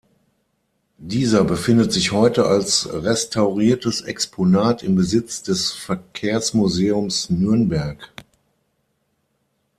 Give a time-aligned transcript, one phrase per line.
[0.97, 7.99] Dieser befindet sich heute als restauriertes Exponat im Besitz des Verkehrsmuseums Nürnberg.